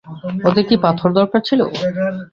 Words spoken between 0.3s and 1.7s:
ওদের কি পাথর দরকার ছিল?